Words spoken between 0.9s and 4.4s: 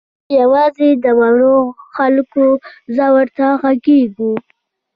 د وړو خلکو ځور ته غږېږو.